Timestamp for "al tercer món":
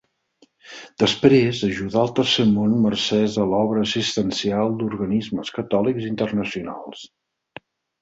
2.05-2.73